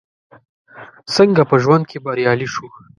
څنګه 1.15 1.41
په 1.49 1.55
ژوند 1.63 1.83
کې 1.89 1.97
بريالي 2.05 2.47
شو؟ 2.53 2.65